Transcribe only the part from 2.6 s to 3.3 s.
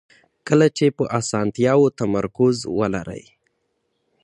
ولرئ.